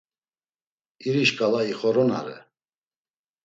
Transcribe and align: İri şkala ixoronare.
İri 1.07 1.23
şkala 1.29 1.61
ixoronare. 1.71 2.37